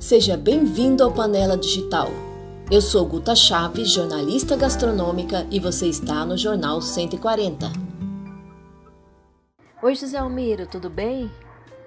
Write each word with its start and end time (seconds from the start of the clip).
Seja 0.00 0.34
bem-vindo 0.34 1.04
ao 1.04 1.12
Panela 1.12 1.58
Digital. 1.58 2.08
Eu 2.70 2.80
sou 2.80 3.04
Guta 3.04 3.36
Chaves, 3.36 3.92
jornalista 3.92 4.56
gastronômica, 4.56 5.46
e 5.50 5.60
você 5.60 5.88
está 5.88 6.24
no 6.24 6.38
Jornal 6.38 6.80
140. 6.80 7.70
Oi, 9.82 9.94
José 9.94 10.16
Almiro, 10.16 10.66
tudo 10.66 10.88
bem? 10.88 11.30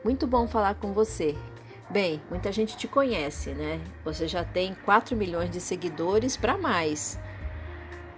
Muito 0.05 0.28
bom 0.28 0.47
falar 0.47 0.76
com 0.76 0.94
você. 0.94 1.36
Bem, 1.89 2.21
muita 2.29 2.52
gente 2.52 2.78
te 2.78 2.88
conhece, 2.88 3.49
né? 3.49 3.81
Você 4.05 4.27
já 4.27 4.43
tem 4.43 4.75
4 4.86 5.18
milhões 5.18 5.50
de 5.50 5.59
seguidores 5.59 6.38
para 6.38 6.55
mais. 6.55 7.20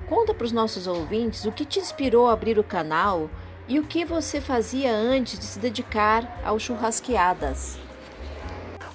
Conta 0.09 0.33
para 0.33 0.43
os 0.45 0.51
nossos 0.51 0.87
ouvintes 0.87 1.45
o 1.45 1.53
que 1.53 1.63
te 1.63 1.79
inspirou 1.79 2.27
a 2.27 2.33
abrir 2.33 2.59
o 2.59 2.65
canal 2.65 3.29
e 3.65 3.79
o 3.79 3.85
que 3.85 4.03
você 4.03 4.41
fazia 4.41 4.93
antes 4.93 5.39
de 5.39 5.45
se 5.45 5.57
dedicar 5.57 6.41
ao 6.43 6.59
churrasqueadas. 6.59 7.84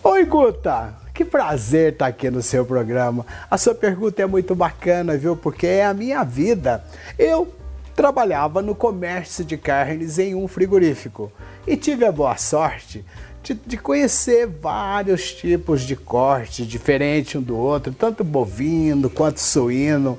Oi, 0.02 0.24
Guta! 0.24 0.94
Que 1.12 1.26
prazer 1.26 1.92
estar 1.92 2.06
aqui 2.06 2.30
no 2.30 2.40
seu 2.40 2.64
programa. 2.64 3.26
A 3.50 3.58
sua 3.58 3.74
pergunta 3.74 4.22
é 4.22 4.24
muito 4.24 4.54
bacana, 4.54 5.14
viu? 5.14 5.36
Porque 5.36 5.66
é 5.66 5.84
a 5.84 5.92
minha 5.92 6.24
vida. 6.24 6.82
Eu 7.18 7.54
trabalhava 7.94 8.62
no 8.62 8.74
comércio 8.74 9.44
de 9.44 9.58
carnes 9.58 10.18
em 10.18 10.34
um 10.34 10.48
frigorífico 10.48 11.30
e 11.66 11.76
tive 11.76 12.06
a 12.06 12.12
boa 12.12 12.34
sorte 12.38 13.04
de, 13.42 13.52
de, 13.52 13.76
conhecer 13.76 14.46
vários 14.46 15.34
tipos 15.34 15.82
de 15.82 15.94
corte 15.94 16.64
diferente 16.64 17.36
um 17.36 17.42
do 17.42 17.54
outro, 17.54 17.92
tanto 17.92 18.24
bovino 18.24 19.10
quanto 19.10 19.38
suíno. 19.38 20.18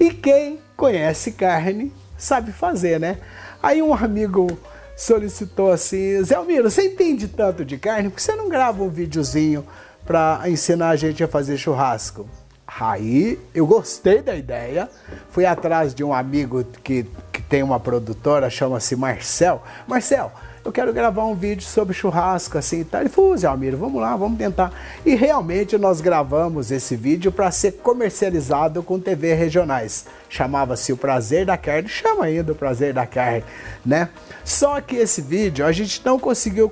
E 0.00 0.08
quem 0.08 0.58
conhece 0.74 1.32
carne 1.32 1.92
sabe 2.16 2.50
fazer, 2.50 2.98
né? 2.98 3.18
Aí 3.62 3.82
um 3.82 3.92
amigo 3.92 4.58
solicitou 4.98 5.70
assim: 5.70 6.22
Zé 6.24 6.34
Almiro, 6.34 6.68
você 6.68 6.82
entende 6.82 7.28
tanto 7.28 7.64
de 7.64 7.78
carne? 7.78 8.10
Por 8.10 8.16
que 8.16 8.22
você 8.22 8.34
não 8.34 8.48
grava 8.48 8.82
um 8.82 8.88
videozinho 8.88 9.64
para 10.04 10.42
ensinar 10.46 10.90
a 10.90 10.96
gente 10.96 11.22
a 11.22 11.28
fazer 11.28 11.56
churrasco? 11.56 12.28
Aí 12.66 13.38
eu 13.54 13.66
gostei 13.66 14.20
da 14.20 14.34
ideia, 14.34 14.90
fui 15.30 15.46
atrás 15.46 15.94
de 15.94 16.04
um 16.04 16.12
amigo 16.12 16.64
que, 16.82 17.06
que 17.32 17.40
tem 17.40 17.62
uma 17.62 17.80
produtora, 17.80 18.50
chama-se 18.50 18.94
Marcel. 18.94 19.62
Marcel, 19.86 20.32
eu 20.68 20.72
quero 20.72 20.92
gravar 20.92 21.24
um 21.24 21.34
vídeo 21.34 21.62
sobre 21.62 21.94
churrasco, 21.94 22.58
assim 22.58 22.80
e 22.80 22.84
tal. 22.84 23.00
Ele 23.00 23.08
falou, 23.08 23.34
Zé 23.34 23.46
Almiro, 23.46 23.78
vamos 23.78 24.02
lá, 24.02 24.14
vamos 24.14 24.36
tentar. 24.36 24.70
E 25.04 25.14
realmente 25.14 25.78
nós 25.78 26.02
gravamos 26.02 26.70
esse 26.70 26.94
vídeo 26.94 27.32
para 27.32 27.50
ser 27.50 27.72
comercializado 27.72 28.82
com 28.82 29.00
TV 29.00 29.32
regionais. 29.32 30.04
Chamava-se 30.28 30.92
O 30.92 30.96
Prazer 30.96 31.46
da 31.46 31.56
Carne, 31.56 31.88
chama 31.88 32.26
ainda 32.26 32.52
O 32.52 32.54
Prazer 32.54 32.92
da 32.92 33.06
Carne, 33.06 33.44
né? 33.84 34.10
Só 34.44 34.78
que 34.82 34.96
esse 34.96 35.22
vídeo 35.22 35.64
a 35.64 35.72
gente 35.72 36.02
não 36.04 36.18
conseguiu 36.18 36.70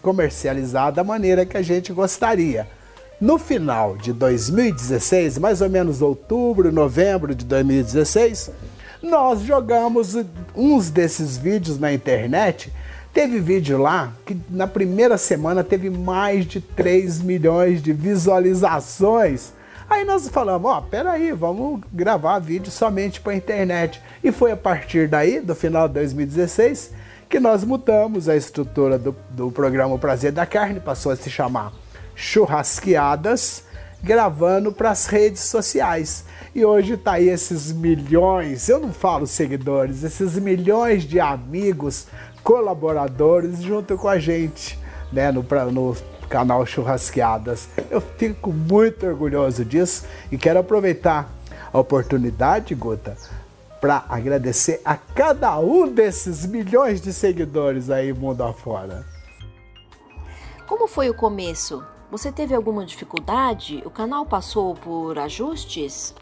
comercializar 0.00 0.92
da 0.92 1.02
maneira 1.02 1.44
que 1.44 1.56
a 1.56 1.62
gente 1.62 1.92
gostaria. 1.92 2.68
No 3.20 3.38
final 3.38 3.96
de 3.96 4.12
2016, 4.12 5.38
mais 5.38 5.60
ou 5.60 5.68
menos 5.68 6.00
outubro, 6.00 6.70
novembro 6.70 7.34
de 7.34 7.44
2016, 7.44 8.52
nós 9.02 9.40
jogamos 9.40 10.16
uns 10.54 10.90
desses 10.90 11.36
vídeos 11.36 11.76
na 11.76 11.92
internet 11.92 12.72
Teve 13.12 13.40
vídeo 13.40 13.76
lá 13.76 14.14
que 14.24 14.40
na 14.48 14.66
primeira 14.66 15.18
semana 15.18 15.62
teve 15.62 15.90
mais 15.90 16.46
de 16.46 16.62
3 16.62 17.20
milhões 17.20 17.82
de 17.82 17.92
visualizações. 17.92 19.52
Aí 19.88 20.02
nós 20.02 20.28
falamos, 20.28 20.70
ó, 20.70 20.78
oh, 20.78 20.82
peraí, 20.82 21.30
vamos 21.32 21.82
gravar 21.92 22.38
vídeo 22.38 22.70
somente 22.70 23.20
para 23.20 23.34
internet. 23.34 24.00
E 24.24 24.32
foi 24.32 24.50
a 24.50 24.56
partir 24.56 25.08
daí, 25.08 25.40
do 25.40 25.54
final 25.54 25.88
de 25.88 25.94
2016, 25.94 26.92
que 27.28 27.38
nós 27.38 27.62
mudamos 27.64 28.30
a 28.30 28.36
estrutura 28.36 28.98
do, 28.98 29.14
do 29.28 29.50
programa 29.50 29.98
Prazer 29.98 30.32
da 30.32 30.46
Carne, 30.46 30.80
passou 30.80 31.12
a 31.12 31.16
se 31.16 31.28
chamar 31.28 31.70
Churrasqueadas, 32.14 33.64
gravando 34.02 34.72
para 34.72 34.90
as 34.90 35.04
redes 35.04 35.42
sociais. 35.42 36.24
E 36.54 36.64
hoje 36.64 36.96
tá 36.96 37.12
aí 37.12 37.28
esses 37.28 37.72
milhões, 37.72 38.68
eu 38.68 38.78
não 38.78 38.92
falo 38.92 39.26
seguidores, 39.26 40.02
esses 40.02 40.38
milhões 40.38 41.02
de 41.04 41.20
amigos 41.20 42.06
colaboradores 42.42 43.62
junto 43.62 43.96
com 43.96 44.08
a 44.08 44.18
gente, 44.18 44.78
né, 45.12 45.30
no, 45.30 45.44
no 45.70 45.96
canal 46.28 46.64
Churrasqueadas. 46.64 47.68
Eu 47.90 48.00
fico 48.00 48.52
muito 48.52 49.06
orgulhoso 49.06 49.64
disso 49.64 50.06
e 50.30 50.38
quero 50.38 50.58
aproveitar 50.58 51.30
a 51.72 51.78
oportunidade, 51.78 52.74
Guta, 52.74 53.16
para 53.80 54.04
agradecer 54.08 54.80
a 54.84 54.96
cada 54.96 55.58
um 55.58 55.88
desses 55.88 56.46
milhões 56.46 57.00
de 57.00 57.12
seguidores 57.12 57.90
aí 57.90 58.12
mundo 58.12 58.42
afora. 58.42 59.04
Como 60.66 60.86
foi 60.86 61.10
o 61.10 61.14
começo? 61.14 61.84
Você 62.10 62.30
teve 62.30 62.54
alguma 62.54 62.84
dificuldade? 62.84 63.82
O 63.84 63.90
canal 63.90 64.24
passou 64.24 64.74
por 64.74 65.18
ajustes? 65.18 66.14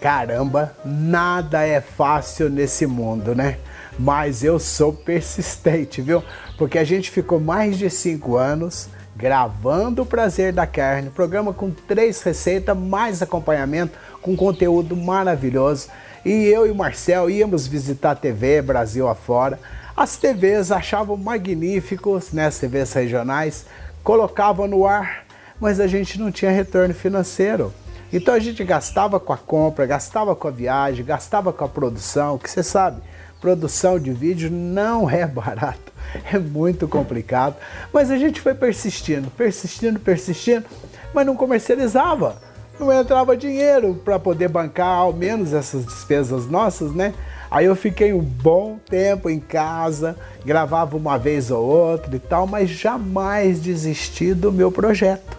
Caramba, 0.00 0.76
nada 0.84 1.66
é 1.66 1.80
fácil 1.80 2.50
nesse 2.50 2.86
mundo, 2.86 3.34
né? 3.34 3.58
Mas 3.98 4.42
eu 4.42 4.58
sou 4.58 4.92
persistente, 4.92 6.00
viu? 6.00 6.22
Porque 6.56 6.78
a 6.78 6.84
gente 6.84 7.10
ficou 7.10 7.40
mais 7.40 7.76
de 7.78 7.88
cinco 7.90 8.36
anos 8.36 8.88
gravando 9.14 10.02
o 10.02 10.06
Prazer 10.06 10.52
da 10.52 10.66
Carne, 10.66 11.10
programa 11.10 11.52
com 11.52 11.70
três 11.70 12.22
receitas, 12.22 12.76
mais 12.76 13.20
acompanhamento, 13.22 13.96
com 14.20 14.34
conteúdo 14.34 14.96
maravilhoso. 14.96 15.88
E 16.24 16.46
eu 16.46 16.66
e 16.66 16.70
o 16.70 16.74
Marcel 16.74 17.28
íamos 17.28 17.66
visitar 17.66 18.12
a 18.12 18.16
TV 18.16 18.62
Brasil 18.62 19.08
afora. 19.08 19.60
As 19.96 20.16
TVs 20.16 20.72
achavam 20.72 21.16
magníficos, 21.16 22.32
né, 22.32 22.46
as 22.46 22.58
TVs 22.58 22.92
regionais, 22.94 23.66
colocavam 24.02 24.66
no 24.66 24.86
ar, 24.86 25.24
mas 25.60 25.78
a 25.78 25.86
gente 25.86 26.18
não 26.18 26.32
tinha 26.32 26.50
retorno 26.50 26.94
financeiro. 26.94 27.72
Então 28.12 28.34
a 28.34 28.38
gente 28.38 28.64
gastava 28.64 29.20
com 29.20 29.32
a 29.32 29.38
compra, 29.38 29.86
gastava 29.86 30.34
com 30.34 30.48
a 30.48 30.50
viagem, 30.50 31.04
gastava 31.04 31.52
com 31.52 31.64
a 31.64 31.68
produção, 31.68 32.38
que 32.38 32.50
você 32.50 32.62
sabe, 32.62 33.00
produção 33.42 33.98
de 33.98 34.12
vídeo 34.12 34.48
não 34.48 35.10
é 35.10 35.26
barato, 35.26 35.92
é 36.32 36.38
muito 36.38 36.86
complicado. 36.86 37.56
Mas 37.92 38.08
a 38.08 38.16
gente 38.16 38.40
foi 38.40 38.54
persistindo, 38.54 39.28
persistindo, 39.32 39.98
persistindo, 39.98 40.64
mas 41.12 41.26
não 41.26 41.34
comercializava. 41.34 42.40
Não 42.78 42.90
entrava 42.92 43.36
dinheiro 43.36 44.00
para 44.02 44.18
poder 44.18 44.48
bancar 44.48 44.96
ao 44.98 45.12
menos 45.12 45.52
essas 45.52 45.84
despesas 45.84 46.46
nossas, 46.46 46.92
né? 46.92 47.12
Aí 47.50 47.66
eu 47.66 47.76
fiquei 47.76 48.14
um 48.14 48.22
bom 48.22 48.78
tempo 48.88 49.28
em 49.28 49.38
casa, 49.38 50.16
gravava 50.44 50.96
uma 50.96 51.18
vez 51.18 51.50
ou 51.50 51.62
outra 51.62 52.16
e 52.16 52.18
tal, 52.18 52.46
mas 52.46 52.70
jamais 52.70 53.60
desisti 53.60 54.32
do 54.32 54.50
meu 54.50 54.72
projeto. 54.72 55.36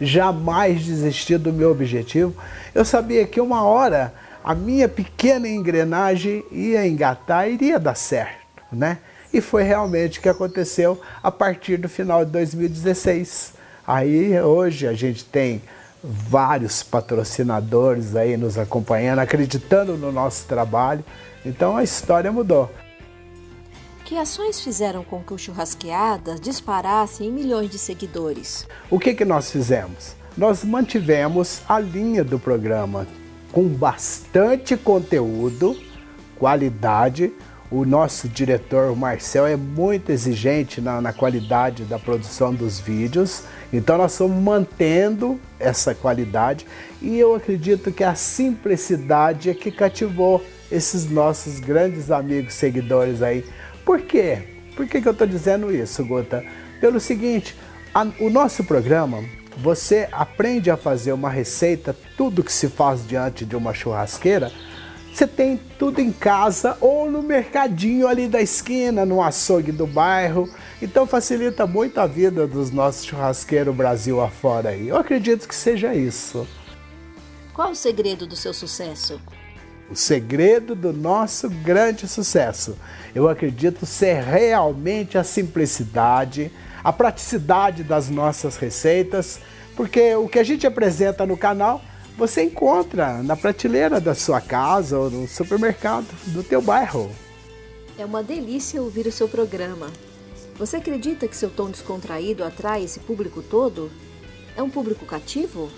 Jamais 0.00 0.84
desisti 0.84 1.36
do 1.36 1.52
meu 1.52 1.72
objetivo. 1.72 2.34
Eu 2.74 2.84
sabia 2.84 3.26
que 3.26 3.40
uma 3.40 3.64
hora 3.64 4.14
a 4.46 4.54
minha 4.54 4.88
pequena 4.88 5.48
engrenagem 5.48 6.44
ia 6.52 6.86
engatar, 6.86 7.50
iria 7.50 7.80
dar 7.80 7.96
certo, 7.96 8.62
né? 8.70 8.98
E 9.34 9.40
foi 9.40 9.64
realmente 9.64 10.20
o 10.20 10.22
que 10.22 10.28
aconteceu 10.28 11.00
a 11.20 11.32
partir 11.32 11.78
do 11.78 11.88
final 11.88 12.24
de 12.24 12.30
2016. 12.30 13.54
Aí 13.84 14.40
hoje 14.40 14.86
a 14.86 14.92
gente 14.92 15.24
tem 15.24 15.60
vários 16.00 16.84
patrocinadores 16.84 18.14
aí 18.14 18.36
nos 18.36 18.56
acompanhando, 18.56 19.18
acreditando 19.18 19.96
no 19.96 20.12
nosso 20.12 20.46
trabalho. 20.46 21.04
Então 21.44 21.76
a 21.76 21.82
história 21.82 22.30
mudou. 22.30 22.70
Que 24.04 24.16
ações 24.16 24.60
fizeram 24.60 25.02
com 25.02 25.24
que 25.24 25.34
o 25.34 25.38
Churrasqueadas 25.38 26.40
disparasse 26.40 27.24
em 27.24 27.32
milhões 27.32 27.68
de 27.68 27.80
seguidores? 27.80 28.64
O 28.88 29.00
que, 29.00 29.12
que 29.12 29.24
nós 29.24 29.50
fizemos? 29.50 30.14
Nós 30.36 30.62
mantivemos 30.62 31.62
a 31.68 31.80
linha 31.80 32.22
do 32.22 32.38
programa, 32.38 33.08
com 33.52 33.66
bastante 33.68 34.76
conteúdo, 34.76 35.76
qualidade. 36.36 37.32
O 37.68 37.84
nosso 37.84 38.28
diretor, 38.28 38.92
o 38.92 38.96
Marcel, 38.96 39.44
é 39.46 39.56
muito 39.56 40.12
exigente 40.12 40.80
na, 40.80 41.00
na 41.00 41.12
qualidade 41.12 41.82
da 41.82 41.98
produção 41.98 42.54
dos 42.54 42.78
vídeos, 42.78 43.42
então 43.72 43.98
nós 43.98 44.12
estamos 44.12 44.40
mantendo 44.40 45.40
essa 45.58 45.92
qualidade 45.92 46.64
e 47.02 47.18
eu 47.18 47.34
acredito 47.34 47.90
que 47.90 48.04
a 48.04 48.14
simplicidade 48.14 49.50
é 49.50 49.54
que 49.54 49.72
cativou 49.72 50.44
esses 50.70 51.10
nossos 51.10 51.58
grandes 51.58 52.10
amigos 52.10 52.54
seguidores 52.54 53.20
aí. 53.20 53.44
Por 53.84 54.00
quê? 54.02 54.42
Por 54.76 54.86
que, 54.86 55.00
que 55.00 55.08
eu 55.08 55.12
estou 55.12 55.26
dizendo 55.26 55.74
isso, 55.74 56.04
Gota? 56.04 56.44
Pelo 56.80 57.00
seguinte, 57.00 57.56
a, 57.94 58.06
o 58.20 58.30
nosso 58.30 58.62
programa 58.62 59.24
você 59.56 60.08
aprende 60.12 60.70
a 60.70 60.76
fazer 60.76 61.12
uma 61.12 61.30
receita, 61.30 61.96
tudo 62.16 62.44
que 62.44 62.52
se 62.52 62.68
faz 62.68 63.06
diante 63.06 63.44
de 63.44 63.56
uma 63.56 63.72
churrasqueira, 63.72 64.52
você 65.16 65.26
tem 65.26 65.58
tudo 65.78 65.98
em 65.98 66.12
casa 66.12 66.76
ou 66.78 67.10
no 67.10 67.22
mercadinho 67.22 68.06
ali 68.06 68.28
da 68.28 68.42
esquina, 68.42 69.06
no 69.06 69.22
açougue 69.22 69.72
do 69.72 69.86
bairro. 69.86 70.46
Então 70.82 71.06
facilita 71.06 71.66
muito 71.66 71.98
a 71.98 72.06
vida 72.06 72.46
dos 72.46 72.70
nossos 72.70 73.06
churrasqueiros 73.06 73.74
Brasil 73.74 74.20
afora 74.20 74.68
aí. 74.68 74.88
Eu 74.88 74.96
acredito 74.98 75.48
que 75.48 75.54
seja 75.54 75.94
isso. 75.94 76.46
Qual 77.54 77.70
o 77.70 77.74
segredo 77.74 78.26
do 78.26 78.36
seu 78.36 78.52
sucesso? 78.52 79.18
O 79.90 79.94
segredo 79.94 80.74
do 80.74 80.92
nosso 80.92 81.48
grande 81.48 82.08
sucesso. 82.08 82.76
Eu 83.14 83.28
acredito 83.28 83.86
ser 83.86 84.22
realmente 84.22 85.16
a 85.16 85.24
simplicidade, 85.24 86.50
a 86.82 86.92
praticidade 86.92 87.84
das 87.84 88.10
nossas 88.10 88.56
receitas, 88.56 89.40
porque 89.76 90.14
o 90.16 90.28
que 90.28 90.38
a 90.38 90.44
gente 90.44 90.66
apresenta 90.66 91.24
no 91.24 91.36
canal 91.36 91.80
você 92.16 92.42
encontra 92.42 93.22
na 93.22 93.36
prateleira 93.36 94.00
da 94.00 94.14
sua 94.14 94.40
casa 94.40 94.98
ou 94.98 95.10
no 95.10 95.28
supermercado 95.28 96.06
do 96.28 96.42
teu 96.42 96.62
bairro. 96.62 97.10
É 97.98 98.04
uma 98.04 98.22
delícia 98.22 98.80
ouvir 98.80 99.06
o 99.06 99.12
seu 99.12 99.28
programa. 99.28 99.90
Você 100.58 100.76
acredita 100.76 101.28
que 101.28 101.36
seu 101.36 101.50
tom 101.50 101.70
descontraído 101.70 102.42
atrai 102.42 102.84
esse 102.84 103.00
público 103.00 103.42
todo? 103.42 103.90
É 104.56 104.62
um 104.62 104.70
público 104.70 105.04
cativo? 105.04 105.70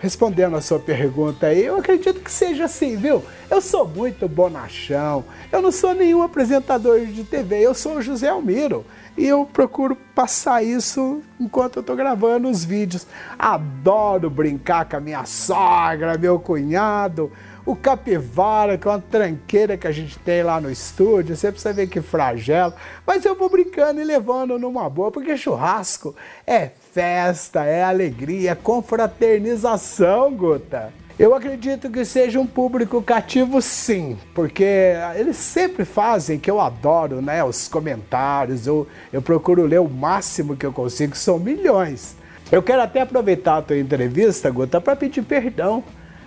Respondendo 0.00 0.56
a 0.56 0.62
sua 0.62 0.78
pergunta 0.78 1.48
aí, 1.48 1.62
eu 1.62 1.76
acredito 1.76 2.20
que 2.20 2.32
seja 2.32 2.64
assim, 2.64 2.96
viu? 2.96 3.22
Eu 3.50 3.60
sou 3.60 3.86
muito 3.86 4.26
bonachão, 4.26 5.22
eu 5.52 5.60
não 5.60 5.70
sou 5.70 5.94
nenhum 5.94 6.22
apresentador 6.22 7.04
de 7.04 7.22
TV, 7.22 7.60
eu 7.60 7.74
sou 7.74 7.96
o 7.96 8.02
José 8.02 8.30
Almiro 8.30 8.82
e 9.14 9.26
eu 9.26 9.44
procuro 9.44 9.94
passar 10.14 10.64
isso 10.64 11.20
enquanto 11.38 11.76
eu 11.76 11.80
estou 11.80 11.94
gravando 11.94 12.48
os 12.48 12.64
vídeos. 12.64 13.06
Adoro 13.38 14.30
brincar 14.30 14.88
com 14.88 14.96
a 14.96 15.00
minha 15.00 15.26
sogra, 15.26 16.16
meu 16.16 16.40
cunhado, 16.40 17.30
o 17.64 17.76
capivara, 17.76 18.78
que 18.78 18.86
é 18.86 18.90
uma 18.90 19.00
tranqueira 19.00 19.76
que 19.76 19.86
a 19.86 19.92
gente 19.92 20.18
tem 20.18 20.42
lá 20.42 20.60
no 20.60 20.70
estúdio, 20.70 21.36
você 21.36 21.50
precisa 21.50 21.72
ver 21.72 21.88
que 21.88 22.00
flagelo, 22.00 22.74
mas 23.06 23.24
eu 23.24 23.34
vou 23.34 23.48
brincando 23.48 24.00
e 24.00 24.04
levando 24.04 24.58
numa 24.58 24.88
boa, 24.88 25.10
porque 25.10 25.36
churrasco 25.36 26.14
é 26.46 26.70
festa, 26.92 27.64
é 27.64 27.82
alegria, 27.82 28.52
é 28.52 28.54
confraternização, 28.54 30.32
Guta. 30.32 30.92
Eu 31.18 31.34
acredito 31.34 31.90
que 31.90 32.02
seja 32.02 32.40
um 32.40 32.46
público 32.46 33.02
cativo 33.02 33.60
sim, 33.60 34.16
porque 34.34 34.94
eles 35.14 35.36
sempre 35.36 35.84
fazem, 35.84 36.38
que 36.38 36.50
eu 36.50 36.58
adoro, 36.58 37.20
né? 37.20 37.44
Os 37.44 37.68
comentários, 37.68 38.66
eu, 38.66 38.86
eu 39.12 39.20
procuro 39.20 39.66
ler 39.66 39.80
o 39.80 39.88
máximo 39.88 40.56
que 40.56 40.64
eu 40.64 40.72
consigo, 40.72 41.14
são 41.14 41.38
milhões. 41.38 42.16
Eu 42.50 42.62
quero 42.62 42.80
até 42.80 43.02
aproveitar 43.02 43.58
a 43.58 43.62
tua 43.62 43.78
entrevista, 43.78 44.50
Guta, 44.50 44.80
para 44.80 44.96
pedir 44.96 45.22
perdão 45.22 45.84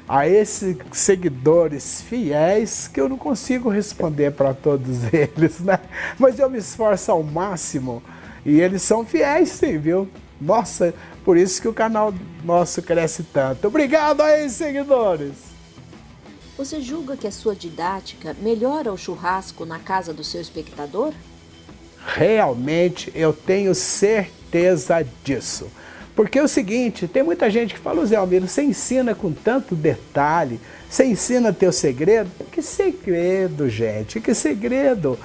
a 0.07 0.27
esses 0.27 0.77
seguidores 0.91 2.01
fiéis 2.01 2.87
que 2.87 2.99
eu 2.99 3.07
não 3.07 3.17
consigo 3.17 3.69
responder 3.69 4.31
para 4.31 4.53
todos 4.53 5.03
eles, 5.13 5.59
né? 5.59 5.79
Mas 6.19 6.39
eu 6.39 6.49
me 6.49 6.57
esforço 6.57 7.11
ao 7.11 7.23
máximo 7.23 8.03
e 8.45 8.59
eles 8.59 8.81
são 8.81 9.05
fiéis 9.05 9.49
sim, 9.49 9.77
viu? 9.77 10.09
Nossa, 10.39 10.93
por 11.23 11.37
isso 11.37 11.61
que 11.61 11.67
o 11.67 11.73
canal 11.73 12.13
nosso 12.43 12.81
cresce 12.81 13.23
tanto. 13.23 13.67
Obrigado 13.67 14.21
aí, 14.21 14.49
seguidores! 14.49 15.53
Você 16.57 16.81
julga 16.81 17.17
que 17.17 17.25
a 17.25 17.31
sua 17.31 17.55
didática 17.55 18.35
melhora 18.39 18.93
o 18.93 18.97
churrasco 18.97 19.65
na 19.65 19.79
casa 19.79 20.13
do 20.13 20.23
seu 20.23 20.39
espectador? 20.39 21.13
Realmente 22.05 23.11
eu 23.15 23.33
tenho 23.33 23.73
certeza 23.73 25.05
disso. 25.23 25.71
Porque 26.15 26.37
é 26.37 26.43
o 26.43 26.47
seguinte, 26.47 27.07
tem 27.07 27.23
muita 27.23 27.49
gente 27.49 27.73
que 27.73 27.79
fala, 27.79 28.05
Zé 28.05 28.15
Almiro, 28.15 28.47
você 28.47 28.61
ensina 28.61 29.15
com 29.15 29.31
tanto 29.31 29.75
detalhe, 29.75 30.59
você 30.87 31.05
ensina 31.05 31.51
teu 31.51 31.71
segredo. 31.71 32.29
Que 32.51 32.61
segredo, 32.61 33.67
gente, 33.67 34.19
que 34.19 34.33
segredo. 34.33 35.17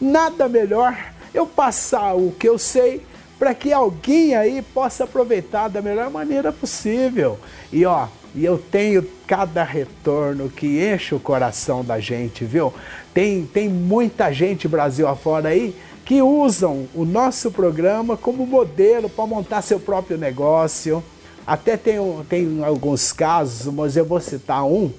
Nada 0.00 0.48
melhor 0.48 0.96
eu 1.34 1.46
passar 1.46 2.14
o 2.14 2.32
que 2.32 2.48
eu 2.48 2.58
sei 2.58 3.02
para 3.38 3.54
que 3.54 3.72
alguém 3.72 4.36
aí 4.36 4.62
possa 4.62 5.04
aproveitar 5.04 5.68
da 5.68 5.82
melhor 5.82 6.10
maneira 6.10 6.52
possível. 6.52 7.38
E 7.72 7.84
ó, 7.84 8.06
e 8.34 8.44
eu 8.44 8.58
tenho 8.58 9.04
cada 9.26 9.64
retorno 9.64 10.48
que 10.48 10.80
enche 10.80 11.14
o 11.14 11.20
coração 11.20 11.84
da 11.84 11.98
gente, 11.98 12.44
viu? 12.44 12.72
Tem, 13.12 13.44
tem 13.44 13.68
muita 13.68 14.32
gente 14.32 14.68
Brasil 14.68 15.08
afora 15.08 15.48
aí 15.48 15.74
que 16.10 16.20
usam 16.20 16.88
o 16.92 17.04
nosso 17.04 17.52
programa 17.52 18.16
como 18.16 18.44
modelo 18.44 19.08
para 19.08 19.26
montar 19.28 19.62
seu 19.62 19.78
próprio 19.78 20.18
negócio. 20.18 21.04
Até 21.46 21.76
tem, 21.76 21.98
tem 22.28 22.64
alguns 22.64 23.12
casos, 23.12 23.72
mas 23.72 23.96
eu 23.96 24.04
vou 24.04 24.20
citar 24.20 24.64
um, 24.64 24.90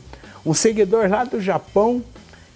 um 0.46 0.54
seguidor 0.54 1.10
lá 1.10 1.26
do 1.26 1.42
Japão 1.42 2.02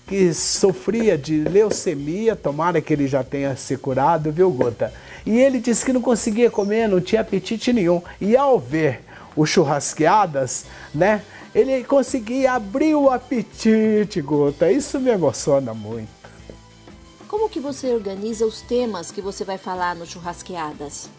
que 0.07 0.33
sofria 0.33 1.17
de 1.17 1.39
leucemia, 1.43 2.33
tomara 2.33 2.79
que 2.79 2.93
ele 2.93 3.09
já 3.09 3.25
tenha 3.25 3.57
se 3.57 3.75
curado, 3.75 4.31
viu, 4.31 4.49
Gota? 4.51 4.93
E 5.25 5.37
ele 5.37 5.59
disse 5.59 5.83
que 5.83 5.91
não 5.91 6.01
conseguia 6.01 6.49
comer, 6.49 6.87
não 6.87 7.01
tinha 7.01 7.19
apetite 7.19 7.73
nenhum. 7.73 8.01
E 8.21 8.37
ao 8.37 8.57
ver 8.57 9.01
o 9.35 9.45
churrasqueadas, 9.45 10.63
né? 10.93 11.21
Ele 11.53 11.83
conseguia 11.83 12.53
abrir 12.53 12.95
o 12.95 13.09
apetite, 13.09 14.21
Gota. 14.21 14.71
Isso 14.71 14.97
me 14.97 15.11
emociona 15.11 15.73
muito. 15.73 16.14
Como 17.35 17.49
que 17.49 17.59
você 17.59 17.93
organiza 17.93 18.45
os 18.45 18.61
temas 18.61 19.11
que 19.11 19.19
você 19.19 19.43
vai 19.43 19.57
falar 19.57 19.93
no 19.93 20.05
churrasqueadas? 20.05 21.09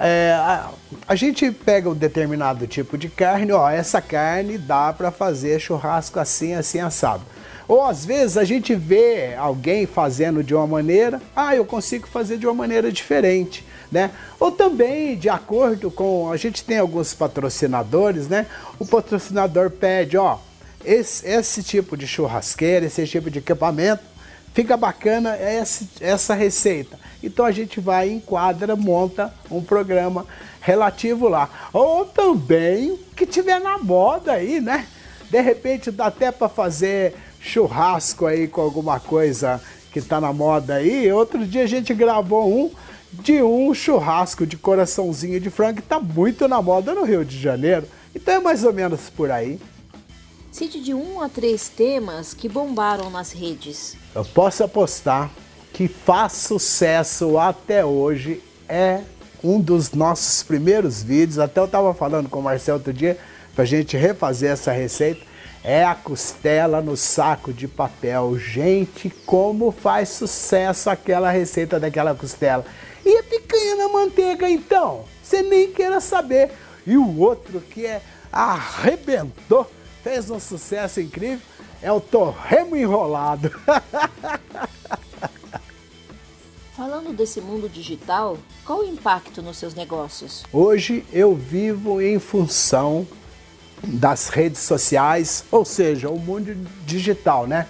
É, 0.00 0.32
a, 0.34 0.70
a, 1.06 1.14
gente 1.14 1.50
pega 1.50 1.90
um 1.90 1.94
determinado 1.94 2.66
tipo 2.66 2.96
de 2.96 3.10
carne, 3.10 3.52
ó, 3.52 3.68
essa 3.68 4.00
carne 4.00 4.56
dá 4.56 4.94
para 4.94 5.10
fazer 5.10 5.60
churrasco 5.60 6.18
assim, 6.18 6.54
assim, 6.54 6.80
assado. 6.80 7.22
Ou 7.68 7.84
às 7.84 8.02
vezes 8.02 8.38
a 8.38 8.44
gente 8.44 8.74
vê 8.74 9.34
alguém 9.34 9.84
fazendo 9.84 10.42
de 10.42 10.54
uma 10.54 10.66
maneira, 10.66 11.20
ah, 11.36 11.54
eu 11.54 11.66
consigo 11.66 12.06
fazer 12.06 12.38
de 12.38 12.46
uma 12.46 12.54
maneira 12.54 12.90
diferente, 12.90 13.62
né? 13.92 14.12
Ou 14.40 14.50
também 14.50 15.18
de 15.18 15.28
acordo 15.28 15.90
com, 15.90 16.32
a 16.32 16.38
gente 16.38 16.64
tem 16.64 16.78
alguns 16.78 17.12
patrocinadores, 17.12 18.26
né? 18.26 18.46
O 18.78 18.86
patrocinador 18.86 19.70
pede, 19.70 20.16
ó, 20.16 20.38
esse, 20.82 21.28
esse 21.28 21.62
tipo 21.62 21.94
de 21.94 22.06
churrasqueira, 22.06 22.86
esse 22.86 23.06
tipo 23.06 23.30
de 23.30 23.40
equipamento, 23.40 24.15
fica 24.56 24.74
bacana 24.74 25.36
essa, 25.36 26.34
receita. 26.34 26.98
Então 27.22 27.44
a 27.44 27.52
gente 27.52 27.78
vai, 27.78 28.08
enquadra, 28.08 28.74
monta 28.74 29.30
um 29.50 29.62
programa 29.62 30.24
relativo 30.62 31.28
lá. 31.28 31.68
Ou 31.74 32.06
também 32.06 32.98
que 33.14 33.26
tiver 33.26 33.60
na 33.60 33.76
moda 33.76 34.32
aí, 34.32 34.58
né? 34.58 34.86
De 35.30 35.42
repente 35.42 35.90
dá 35.90 36.06
até 36.06 36.32
para 36.32 36.48
fazer 36.48 37.14
churrasco 37.38 38.24
aí 38.24 38.48
com 38.48 38.62
alguma 38.62 38.98
coisa 38.98 39.60
que 39.92 40.00
tá 40.00 40.22
na 40.22 40.32
moda 40.32 40.76
aí. 40.76 41.12
Outro 41.12 41.46
dia 41.46 41.64
a 41.64 41.68
gente 41.68 41.92
gravou 41.92 42.50
um 42.50 42.70
de 43.12 43.42
um 43.42 43.74
churrasco 43.74 44.46
de 44.46 44.56
coraçãozinho 44.56 45.38
de 45.38 45.50
frango 45.50 45.82
que 45.82 45.86
tá 45.86 46.00
muito 46.00 46.48
na 46.48 46.62
moda 46.62 46.94
no 46.94 47.04
Rio 47.04 47.26
de 47.26 47.38
Janeiro. 47.38 47.86
Então 48.14 48.36
é 48.36 48.40
mais 48.40 48.64
ou 48.64 48.72
menos 48.72 49.10
por 49.10 49.30
aí. 49.30 49.60
Cite 50.56 50.80
de 50.80 50.94
um 50.94 51.20
a 51.20 51.28
três 51.28 51.68
temas 51.68 52.32
que 52.32 52.48
bombaram 52.48 53.10
nas 53.10 53.30
redes. 53.30 53.94
Eu 54.14 54.24
posso 54.24 54.64
apostar 54.64 55.30
que 55.70 55.86
faz 55.86 56.32
sucesso 56.32 57.36
até 57.36 57.84
hoje 57.84 58.42
é 58.66 59.02
um 59.44 59.60
dos 59.60 59.92
nossos 59.92 60.42
primeiros 60.42 61.02
vídeos. 61.02 61.38
Até 61.38 61.60
eu 61.60 61.66
estava 61.66 61.92
falando 61.92 62.30
com 62.30 62.38
o 62.38 62.42
Marcelo 62.42 62.78
outro 62.78 62.90
dia 62.90 63.18
para 63.54 63.64
a 63.64 63.66
gente 63.66 63.98
refazer 63.98 64.50
essa 64.50 64.72
receita 64.72 65.20
é 65.62 65.84
a 65.84 65.94
costela 65.94 66.80
no 66.80 66.96
saco 66.96 67.52
de 67.52 67.68
papel. 67.68 68.38
Gente, 68.38 69.10
como 69.26 69.70
faz 69.70 70.08
sucesso 70.08 70.88
aquela 70.88 71.30
receita 71.30 71.78
daquela 71.78 72.14
costela. 72.14 72.64
E 73.04 73.18
a 73.18 73.22
picanha 73.22 73.76
na 73.76 73.88
manteiga, 73.90 74.48
então? 74.48 75.04
Você 75.22 75.42
nem 75.42 75.70
queira 75.70 76.00
saber. 76.00 76.50
E 76.86 76.96
o 76.96 77.18
outro 77.18 77.60
que 77.60 77.84
é 77.84 78.00
arrebentou, 78.32 79.70
fez 80.06 80.30
um 80.30 80.38
sucesso 80.38 81.00
incrível, 81.00 81.44
é 81.82 81.90
o 81.90 82.00
torremo 82.00 82.76
enrolado. 82.76 83.50
Falando 86.76 87.12
desse 87.12 87.40
mundo 87.40 87.68
digital, 87.68 88.38
qual 88.64 88.82
o 88.82 88.84
impacto 88.84 89.42
nos 89.42 89.56
seus 89.56 89.74
negócios? 89.74 90.44
Hoje 90.52 91.04
eu 91.12 91.34
vivo 91.34 92.00
em 92.00 92.20
função 92.20 93.04
das 93.82 94.28
redes 94.28 94.60
sociais, 94.60 95.44
ou 95.50 95.64
seja, 95.64 96.08
o 96.08 96.16
mundo 96.16 96.54
digital, 96.86 97.48
né? 97.48 97.66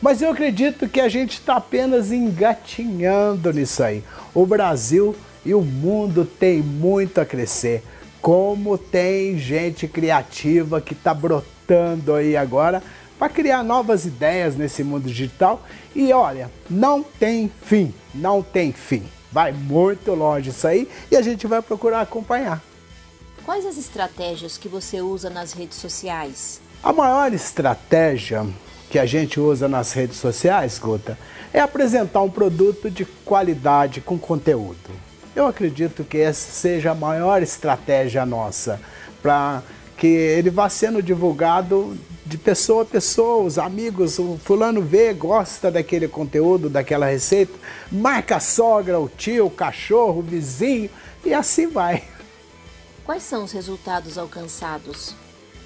Mas 0.00 0.22
eu 0.22 0.30
acredito 0.30 0.88
que 0.88 1.00
a 1.00 1.08
gente 1.08 1.32
está 1.32 1.56
apenas 1.56 2.12
engatinhando 2.12 3.52
nisso 3.52 3.82
aí. 3.82 4.04
O 4.32 4.46
Brasil 4.46 5.16
e 5.44 5.52
o 5.52 5.62
mundo 5.62 6.24
tem 6.24 6.62
muito 6.62 7.20
a 7.20 7.26
crescer. 7.26 7.82
Como 8.20 8.78
tem 8.78 9.36
gente 9.36 9.88
criativa 9.88 10.80
que 10.80 10.92
está 10.92 11.12
brotando 11.12 11.51
aí 12.16 12.36
agora 12.36 12.82
para 13.18 13.28
criar 13.28 13.62
novas 13.62 14.04
ideias 14.04 14.56
nesse 14.56 14.82
mundo 14.82 15.06
digital. 15.06 15.62
E 15.94 16.12
olha, 16.12 16.50
não 16.68 17.02
tem 17.02 17.50
fim, 17.62 17.94
não 18.14 18.42
tem 18.42 18.72
fim. 18.72 19.04
Vai 19.30 19.52
muito 19.52 20.12
longe 20.14 20.50
isso 20.50 20.66
aí 20.66 20.88
e 21.10 21.16
a 21.16 21.22
gente 21.22 21.46
vai 21.46 21.62
procurar 21.62 22.00
acompanhar. 22.00 22.60
Quais 23.44 23.64
as 23.64 23.76
estratégias 23.76 24.58
que 24.58 24.68
você 24.68 25.00
usa 25.00 25.30
nas 25.30 25.52
redes 25.52 25.78
sociais? 25.78 26.60
A 26.82 26.92
maior 26.92 27.32
estratégia 27.32 28.46
que 28.90 28.98
a 28.98 29.06
gente 29.06 29.40
usa 29.40 29.68
nas 29.68 29.92
redes 29.92 30.18
sociais, 30.18 30.78
Guta, 30.78 31.16
é 31.52 31.60
apresentar 31.60 32.22
um 32.22 32.30
produto 32.30 32.90
de 32.90 33.04
qualidade 33.04 34.00
com 34.00 34.18
conteúdo. 34.18 34.90
Eu 35.34 35.46
acredito 35.46 36.04
que 36.04 36.18
essa 36.18 36.52
seja 36.52 36.90
a 36.90 36.94
maior 36.94 37.42
estratégia 37.42 38.26
nossa 38.26 38.80
para 39.22 39.62
que 40.02 40.08
ele 40.08 40.50
vá 40.50 40.68
sendo 40.68 41.00
divulgado 41.00 41.96
de 42.26 42.36
pessoa 42.36 42.82
a 42.82 42.84
pessoa, 42.84 43.44
os 43.44 43.56
amigos, 43.56 44.18
o 44.18 44.36
fulano 44.36 44.82
vê, 44.82 45.14
gosta 45.14 45.70
daquele 45.70 46.08
conteúdo, 46.08 46.68
daquela 46.68 47.06
receita, 47.06 47.52
marca 47.88 48.38
a 48.38 48.40
sogra, 48.40 48.98
o 48.98 49.08
tio, 49.08 49.46
o 49.46 49.50
cachorro, 49.50 50.18
o 50.18 50.22
vizinho 50.22 50.90
e 51.24 51.32
assim 51.32 51.68
vai. 51.68 52.02
Quais 53.04 53.22
são 53.22 53.44
os 53.44 53.52
resultados 53.52 54.18
alcançados? 54.18 55.14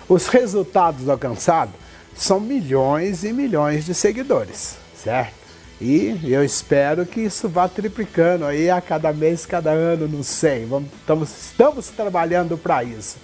Os 0.07 0.27
resultados 0.27 1.09
alcançados 1.09 1.75
são 2.15 2.39
milhões 2.39 3.25
e 3.25 3.33
milhões 3.33 3.87
de 3.87 3.95
seguidores, 3.95 4.77
certo? 5.03 5.33
E 5.81 6.21
eu 6.25 6.45
espero 6.45 7.07
que 7.07 7.23
isso 7.23 7.49
vá 7.49 7.69
triplicando 7.69 8.45
aí 8.45 8.69
a 8.69 8.83
cada 8.83 9.15
mês, 9.15 9.47
cada 9.47 9.71
ano, 9.71 10.07
não 10.07 10.23
sei. 10.23 10.67
Vamos, 10.67 10.91
estamos, 10.93 11.31
estamos 11.31 11.89
trabalhando 11.89 12.59
para 12.59 12.85
isso. 12.85 13.17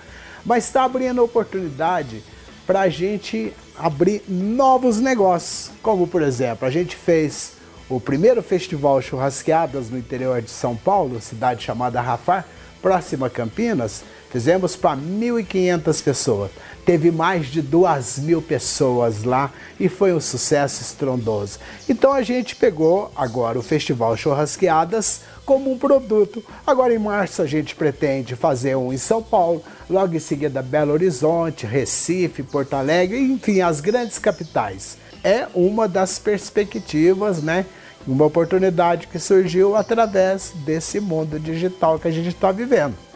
Mas 0.45 0.65
está 0.65 0.85
abrindo 0.85 1.23
oportunidade 1.23 2.23
para 2.67 2.81
a 2.81 2.89
gente 2.89 3.53
abrir 3.77 4.23
novos 4.29 4.99
negócios. 4.99 5.71
Como, 5.83 6.07
por 6.07 6.23
exemplo, 6.23 6.67
a 6.67 6.71
gente 6.71 6.97
fez 6.97 7.55
o 7.89 8.01
primeiro 8.01 8.43
festival 8.43 9.01
Churrasqueadas 9.03 9.91
no 9.91 9.99
interior 9.99 10.41
de 10.41 10.51
São 10.51 10.77
Paulo, 10.77 11.21
cidade 11.21 11.63
chamada 11.63 12.01
Rafar, 12.01 12.47
próxima 12.81 13.27
a 13.27 13.31
Campinas, 13.31 14.03
fizemos 14.33 14.75
para 14.75 14.97
1.500 14.97 16.03
pessoas. 16.03 16.51
Teve 16.87 17.13
mais 17.13 17.47
de 17.47 17.61
2 17.61 18.19
mil 18.21 18.41
pessoas 18.41 19.23
lá 19.23 19.53
e 19.79 19.89
foi 19.89 20.13
um 20.15 20.21
sucesso 20.21 20.81
estrondoso. 20.81 21.59
Então 21.89 22.13
a 22.13 22.23
gente 22.23 22.57
pegou 22.57 23.13
agora 23.15 23.59
o 23.59 23.63
Festival 23.63 24.17
Churrasqueadas 24.17 25.21
como 25.45 25.71
um 25.71 25.79
produto. 25.79 26.43
Agora 26.67 26.95
em 26.95 26.99
março 26.99 27.43
a 27.43 27.47
gente 27.47 27.77
pretende 27.77 28.35
fazer 28.35 28.75
um 28.75 28.93
em 28.93 28.99
São 28.99 29.23
Paulo, 29.23 29.63
logo 29.89 30.17
em 30.17 30.19
seguida 30.19 30.63
Belo 30.63 30.93
Horizonte, 30.93 31.67
Recife, 31.67 32.43
Porto 32.43 32.75
Alegre, 32.75 33.21
enfim, 33.21 33.61
as 33.61 33.81
grandes 33.81 34.19
capitais. 34.19 34.97
É 35.23 35.47
uma 35.55 35.87
das 35.87 36.19
perspectivas, 36.19 37.43
né? 37.43 37.67
uma 38.07 38.25
oportunidade 38.25 39.07
que 39.07 39.19
surgiu 39.19 39.77
através 39.77 40.53
desse 40.65 40.99
mundo 40.99 41.39
digital 41.39 41.99
que 41.99 42.09
a 42.09 42.11
gente 42.11 42.29
está 42.29 42.51
vivendo. 42.51 43.12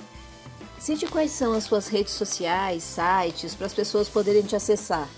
Cite 0.79 1.07
quais 1.07 1.31
são 1.31 1.53
as 1.53 1.65
suas 1.65 1.89
redes 1.89 2.13
sociais, 2.13 2.83
sites, 2.83 3.55
para 3.55 3.67
as 3.67 3.75
pessoas 3.75 4.09
poderem 4.09 4.43
te 4.43 4.55
acessar. 4.55 5.09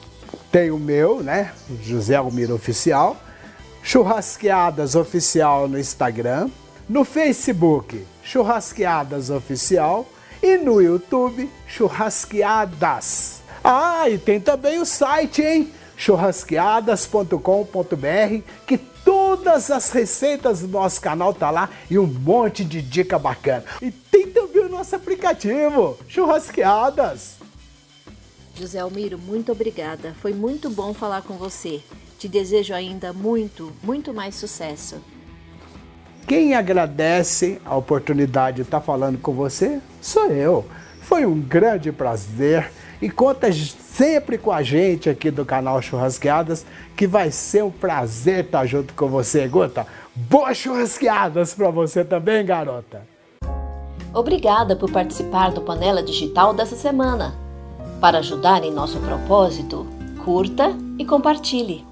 Tem 0.50 0.70
o 0.70 0.78
meu, 0.78 1.22
né? 1.22 1.52
José 1.82 2.14
Almiro 2.14 2.54
Oficial. 2.54 3.16
Churrasqueadas 3.82 4.94
Oficial 4.94 5.68
no 5.68 5.78
Instagram. 5.78 6.48
No 6.88 7.04
Facebook, 7.04 8.06
Churrasqueadas 8.22 9.30
Oficial. 9.30 10.06
E 10.42 10.56
no 10.56 10.80
YouTube, 10.80 11.50
Churrasqueadas. 11.66 13.40
Ah, 13.62 14.08
e 14.08 14.16
tem 14.16 14.40
também 14.40 14.78
o 14.78 14.86
site, 14.86 15.42
hein? 15.42 15.72
churrasqueadas.com.br, 15.98 18.42
que 18.66 18.78
todas 19.28 19.70
as 19.70 19.90
receitas 19.90 20.60
do 20.60 20.68
nosso 20.68 21.02
canal 21.02 21.34
tá 21.34 21.50
lá 21.50 21.68
e 21.90 21.98
um 21.98 22.06
monte 22.06 22.64
de 22.64 22.80
dica 22.80 23.18
bacana. 23.18 23.62
E 23.82 23.90
tem 23.90 24.26
também 24.26 24.64
o 24.64 24.70
nosso 24.70 24.96
aplicativo, 24.96 25.98
Churrasqueadas. 26.08 27.36
José 28.54 28.78
Almiro, 28.78 29.18
muito 29.18 29.52
obrigada. 29.52 30.14
Foi 30.22 30.32
muito 30.32 30.70
bom 30.70 30.94
falar 30.94 31.20
com 31.20 31.34
você. 31.34 31.82
Te 32.18 32.26
desejo 32.26 32.72
ainda 32.72 33.12
muito, 33.12 33.70
muito 33.82 34.14
mais 34.14 34.34
sucesso. 34.34 34.96
Quem 36.26 36.54
agradece 36.54 37.60
a 37.66 37.76
oportunidade 37.76 38.56
de 38.56 38.62
estar 38.62 38.80
falando 38.80 39.18
com 39.18 39.34
você 39.34 39.78
sou 40.00 40.28
eu. 40.28 40.64
Foi 41.02 41.26
um 41.26 41.38
grande 41.38 41.92
prazer 41.92 42.70
e 43.00 43.10
conta 43.10 43.52
sempre 43.98 44.38
com 44.38 44.52
a 44.52 44.62
gente 44.62 45.10
aqui 45.10 45.28
do 45.28 45.44
canal 45.44 45.82
Churrasqueadas, 45.82 46.64
que 46.96 47.04
vai 47.04 47.32
ser 47.32 47.64
um 47.64 47.70
prazer 47.70 48.44
estar 48.44 48.64
junto 48.64 48.94
com 48.94 49.08
você, 49.08 49.48
Guta. 49.48 49.84
Boas 50.14 50.56
churrasqueadas 50.56 51.52
para 51.52 51.68
você 51.68 52.04
também, 52.04 52.46
garota. 52.46 53.02
Obrigada 54.14 54.76
por 54.76 54.88
participar 54.88 55.50
do 55.50 55.62
Panela 55.62 56.00
Digital 56.00 56.54
dessa 56.54 56.76
semana. 56.76 57.34
Para 58.00 58.18
ajudar 58.18 58.62
em 58.62 58.70
nosso 58.70 59.00
propósito, 59.00 59.84
curta 60.24 60.76
e 60.96 61.04
compartilhe. 61.04 61.87